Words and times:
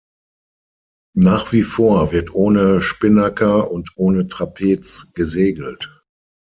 Nach 1.15 1.51
wie 1.51 1.61
vor 1.61 2.11
wird 2.11 2.33
ohne 2.33 2.81
Spinnaker 2.81 3.69
und 3.69 3.91
ohne 3.97 4.25
Trapez 4.25 5.05
gesegelt. 5.13 6.01